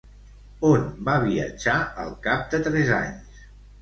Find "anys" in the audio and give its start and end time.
3.03-3.45